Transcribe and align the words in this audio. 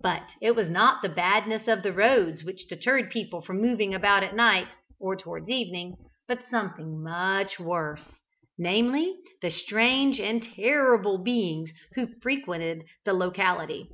But 0.00 0.24
it 0.40 0.56
was 0.56 0.68
not 0.68 1.02
the 1.02 1.08
badness 1.08 1.68
of 1.68 1.84
the 1.84 1.92
roads 1.92 2.42
which 2.42 2.66
deterred 2.66 3.12
people 3.12 3.42
from 3.42 3.60
moving 3.60 3.94
about 3.94 4.24
at 4.24 4.34
night, 4.34 4.70
or 4.98 5.14
towards 5.14 5.48
evening, 5.48 5.94
but 6.26 6.40
something 6.50 7.00
much 7.00 7.60
worse, 7.60 8.02
namely 8.58 9.14
the 9.40 9.52
strange 9.52 10.18
and 10.18 10.42
terrible 10.42 11.16
beings 11.22 11.70
who 11.94 12.08
frequented 12.20 12.82
the 13.04 13.12
locality. 13.12 13.88